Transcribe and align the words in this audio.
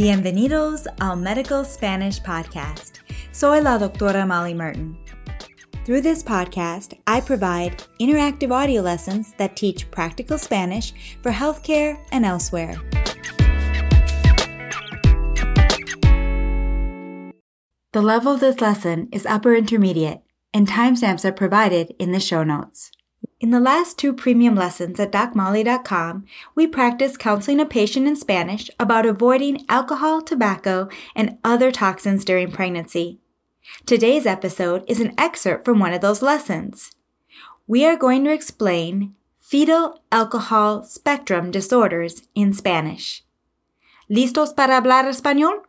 Bienvenidos 0.00 0.86
al 1.02 1.18
Medical 1.18 1.62
Spanish 1.62 2.22
Podcast. 2.22 3.00
Soy 3.32 3.60
la 3.60 3.76
doctora 3.76 4.26
Molly 4.26 4.54
Martin. 4.54 4.96
Through 5.84 6.00
this 6.00 6.22
podcast, 6.22 6.94
I 7.06 7.20
provide 7.20 7.84
interactive 8.00 8.50
audio 8.50 8.80
lessons 8.80 9.34
that 9.36 9.56
teach 9.56 9.90
practical 9.90 10.38
Spanish 10.38 10.94
for 11.20 11.30
healthcare 11.30 11.98
and 12.12 12.24
elsewhere. 12.24 12.76
The 17.92 18.00
level 18.00 18.32
of 18.32 18.40
this 18.40 18.62
lesson 18.62 19.10
is 19.12 19.26
upper 19.26 19.54
intermediate, 19.54 20.22
and 20.54 20.66
timestamps 20.66 21.26
are 21.26 21.32
provided 21.32 21.92
in 21.98 22.12
the 22.12 22.20
show 22.20 22.42
notes. 22.42 22.90
In 23.40 23.52
the 23.52 23.58
last 23.58 23.96
two 23.96 24.12
premium 24.12 24.54
lessons 24.54 25.00
at 25.00 25.12
DocMolly.com, 25.12 26.26
we 26.54 26.66
practiced 26.66 27.18
counseling 27.18 27.58
a 27.58 27.64
patient 27.64 28.06
in 28.06 28.14
Spanish 28.14 28.68
about 28.78 29.06
avoiding 29.06 29.64
alcohol, 29.66 30.20
tobacco, 30.20 30.90
and 31.16 31.38
other 31.42 31.72
toxins 31.72 32.22
during 32.22 32.52
pregnancy. 32.52 33.18
Today's 33.86 34.26
episode 34.26 34.84
is 34.86 35.00
an 35.00 35.14
excerpt 35.16 35.64
from 35.64 35.78
one 35.78 35.94
of 35.94 36.02
those 36.02 36.20
lessons. 36.20 36.90
We 37.66 37.86
are 37.86 37.96
going 37.96 38.24
to 38.24 38.30
explain 38.30 39.14
fetal 39.38 40.02
alcohol 40.12 40.84
spectrum 40.84 41.50
disorders 41.50 42.28
in 42.34 42.52
Spanish. 42.52 43.24
¿Listos 44.10 44.54
para 44.54 44.78
hablar 44.78 45.06
español? 45.06 45.62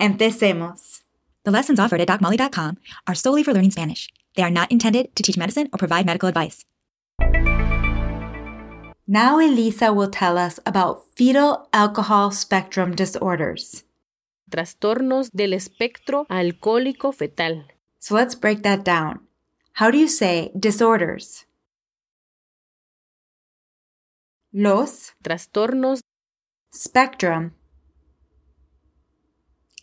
Empecemos. 0.00 1.02
The 1.44 1.52
lessons 1.52 1.78
offered 1.78 2.00
at 2.00 2.08
DocMolly.com 2.08 2.78
are 3.06 3.14
solely 3.14 3.44
for 3.44 3.54
learning 3.54 3.70
Spanish. 3.70 4.08
They 4.34 4.42
are 4.42 4.50
not 4.50 4.72
intended 4.72 5.14
to 5.14 5.22
teach 5.22 5.38
medicine 5.38 5.68
or 5.72 5.78
provide 5.78 6.04
medical 6.04 6.28
advice. 6.28 6.64
Now 9.12 9.40
Elisa 9.40 9.92
will 9.92 10.08
tell 10.08 10.38
us 10.38 10.60
about 10.64 11.02
fetal 11.16 11.68
alcohol 11.72 12.30
spectrum 12.30 12.94
disorders. 12.94 13.82
Trastornos 14.48 15.30
del 15.32 15.52
espectro 15.52 16.26
alcohólico 16.28 17.12
fetal. 17.12 17.64
So 17.98 18.14
let's 18.14 18.36
break 18.36 18.62
that 18.62 18.84
down. 18.84 19.26
How 19.72 19.90
do 19.90 19.98
you 19.98 20.06
say 20.06 20.52
disorders? 20.56 21.44
Los 24.52 25.14
Trastornos 25.24 26.02
spectrum. 26.72 27.54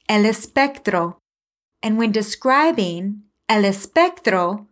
El 0.08 0.26
espectro. 0.26 1.18
And 1.84 1.98
when 1.98 2.14
describing 2.14 3.24
el 3.50 3.66
espectro, 3.66 4.68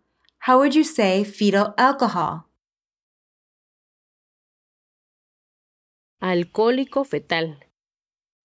how 0.47 0.59
would 0.59 0.73
you 0.73 0.85
say 0.85 1.25
fetal 1.25 1.73
alcohol? 1.77 2.45
Alcohólico 6.31 7.03
fetal. 7.05 7.59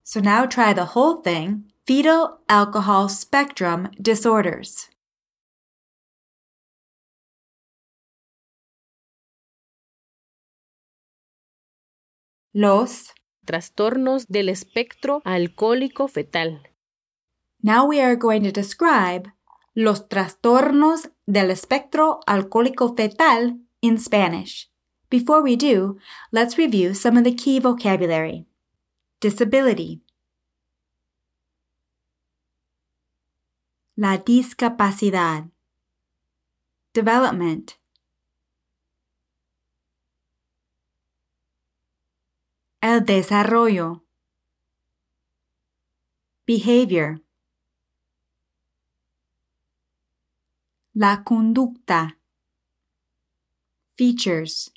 So 0.02 0.20
now 0.20 0.46
try 0.46 0.72
the 0.74 0.86
whole 0.94 1.22
thing 1.22 1.72
fetal 1.86 2.40
alcohol 2.48 3.08
spectrum 3.08 3.90
disorders. 4.00 4.90
Los 12.52 13.14
Trastornos 13.46 14.28
del 14.28 14.48
espectro 14.48 15.22
alcohólico 15.24 16.08
fetal. 16.08 16.62
Now 17.62 17.86
we 17.86 18.00
are 18.00 18.16
going 18.16 18.42
to 18.42 18.52
describe 18.52 19.32
los 19.74 20.08
trastornos 20.08 21.10
del 21.26 21.50
espectro 21.50 22.20
alcohólico 22.26 22.94
fetal 22.94 23.58
in 23.80 23.98
Spanish. 23.98 24.69
Before 25.10 25.42
we 25.42 25.56
do, 25.56 25.98
let's 26.30 26.56
review 26.56 26.94
some 26.94 27.16
of 27.16 27.24
the 27.24 27.34
key 27.34 27.58
vocabulary. 27.58 28.46
Disability. 29.18 30.00
La 33.96 34.18
discapacidad. 34.18 35.50
Development. 36.94 37.76
El 42.80 43.00
desarrollo. 43.00 44.02
Behavior. 46.46 47.20
La 50.94 51.24
conducta. 51.24 52.16
Features. 53.96 54.70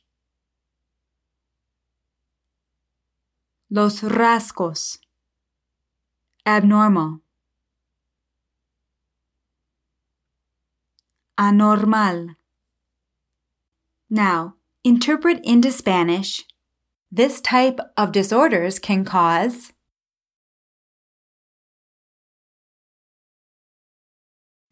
Los 3.75 4.03
rasgos. 4.03 5.00
Abnormal. 6.45 7.22
Anormal. 11.39 12.35
Now, 14.11 14.53
interpret 14.84 15.39
into 15.44 15.72
Spanish. 15.72 16.45
This 17.11 17.41
type 17.41 17.79
of 17.97 18.11
disorders 18.11 18.78
can 18.78 19.03
cause 19.03 19.73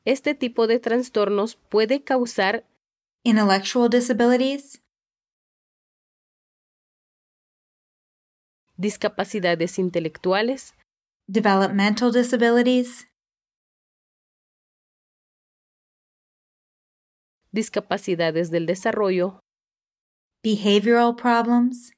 Este 0.06 0.35
tipo 0.35 0.68
de 0.68 0.78
trastornos 0.78 1.56
puede 1.56 2.03
causar 2.03 2.66
intellectual 3.23 3.89
disabilities, 3.89 4.79
discapacidades 8.81 9.78
intelectuales, 9.78 10.74
developmental 11.28 12.12
disabilities, 12.12 13.08
discapacidades 17.52 18.50
del 18.50 18.66
desarrollo, 18.66 19.40
behavioral 20.44 21.16
problems, 21.16 21.94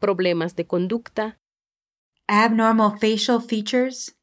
problemas 0.00 0.56
de 0.56 0.66
conducta, 0.66 1.38
abnormal 2.26 2.98
facial 2.98 3.40
features, 3.40 4.16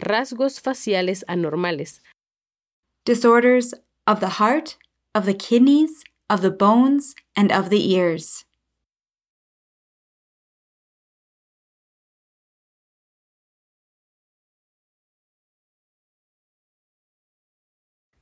rasgos 0.00 0.60
faciales 0.60 1.24
anormales, 1.28 2.02
disorders 3.04 3.80
of 4.10 4.18
the 4.18 4.40
heart, 4.40 4.76
of 5.14 5.24
the 5.24 5.34
kidneys, 5.34 6.02
of 6.28 6.40
the 6.42 6.50
bones, 6.50 7.14
and 7.36 7.52
of 7.52 7.70
the 7.70 7.92
ears. 7.92 8.44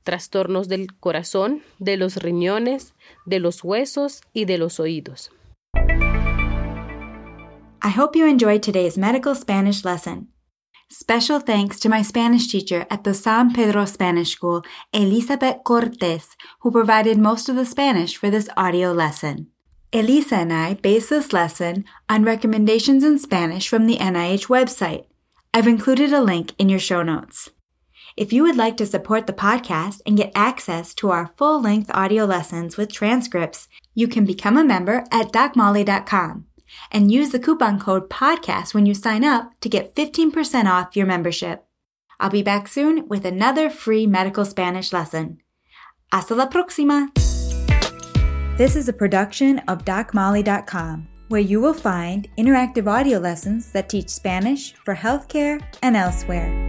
trastornos 0.03 0.67
del 0.67 0.87
corazón, 0.99 1.61
de 1.77 1.95
los 1.95 2.15
riñones, 2.15 2.93
de 3.27 3.39
los 3.39 3.63
huesos 3.63 4.21
y 4.33 4.45
de 4.45 4.57
los 4.57 4.79
oídos. 4.79 5.29
I 7.83 7.89
hope 7.89 8.15
you 8.15 8.25
enjoyed 8.25 8.63
today's 8.63 8.97
medical 8.97 9.35
Spanish 9.35 9.85
lesson. 9.85 10.29
Special 10.91 11.39
thanks 11.39 11.79
to 11.79 11.87
my 11.87 12.01
Spanish 12.01 12.47
teacher 12.47 12.87
at 12.89 13.03
the 13.03 13.13
San 13.13 13.53
Pedro 13.53 13.85
Spanish 13.85 14.31
School, 14.31 14.63
Elizabeth 14.91 15.57
Cortes, 15.63 16.35
who 16.61 16.71
provided 16.71 17.19
most 17.19 17.47
of 17.47 17.55
the 17.55 17.65
Spanish 17.65 18.17
for 18.17 18.31
this 18.31 18.49
audio 18.57 18.91
lesson. 18.91 19.49
Elisa 19.93 20.37
and 20.37 20.51
I 20.51 20.73
based 20.73 21.11
this 21.11 21.31
lesson 21.31 21.85
on 22.09 22.23
recommendations 22.23 23.03
in 23.03 23.19
Spanish 23.19 23.69
from 23.69 23.85
the 23.85 23.97
NIH 23.97 24.47
website. 24.47 25.05
I've 25.53 25.67
included 25.67 26.11
a 26.11 26.23
link 26.23 26.53
in 26.57 26.69
your 26.69 26.79
show 26.79 27.03
notes. 27.03 27.51
If 28.17 28.33
you 28.33 28.41
would 28.41 28.57
like 28.57 28.75
to 28.77 28.87
support 28.87 29.27
the 29.27 29.33
podcast 29.33 30.01
and 30.07 30.17
get 30.17 30.31
access 30.33 30.95
to 30.95 31.11
our 31.11 31.31
full 31.37 31.61
length 31.61 31.91
audio 31.93 32.25
lessons 32.25 32.77
with 32.77 32.91
transcripts, 32.91 33.67
you 33.93 34.07
can 34.07 34.25
become 34.25 34.57
a 34.57 34.63
member 34.63 35.03
at 35.11 35.31
docmolly.com 35.31 36.48
and 36.91 37.11
use 37.11 37.29
the 37.29 37.39
coupon 37.39 37.79
code 37.79 38.09
podcast 38.09 38.73
when 38.73 38.85
you 38.85 38.93
sign 38.93 39.23
up 39.23 39.51
to 39.61 39.69
get 39.69 39.95
15% 39.95 40.65
off 40.65 40.95
your 40.95 41.05
membership. 41.05 41.65
I'll 42.19 42.29
be 42.29 42.43
back 42.43 42.67
soon 42.67 43.07
with 43.07 43.25
another 43.25 43.69
free 43.69 44.05
medical 44.05 44.45
Spanish 44.45 44.91
lesson. 44.91 45.41
Hasta 46.11 46.35
la 46.35 46.47
próxima! 46.47 47.09
This 48.57 48.75
is 48.75 48.89
a 48.89 48.93
production 48.93 49.59
of 49.69 49.85
DocMolly.com, 49.85 51.07
where 51.29 51.39
you 51.39 51.61
will 51.61 51.73
find 51.73 52.27
interactive 52.37 52.87
audio 52.87 53.17
lessons 53.19 53.71
that 53.71 53.87
teach 53.87 54.09
Spanish 54.09 54.73
for 54.73 54.95
healthcare 54.95 55.63
and 55.81 55.95
elsewhere. 55.95 56.68